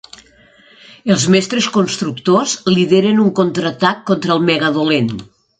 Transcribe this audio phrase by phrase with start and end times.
[1.15, 5.15] Els Mestres Constructors lideren un contraatac contra el Mega Dolent.